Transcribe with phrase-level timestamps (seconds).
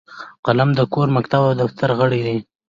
[0.45, 2.37] قلم د کور، مکتب او دفتر غړی دی